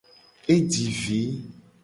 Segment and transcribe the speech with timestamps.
[0.53, 1.21] E ji vi.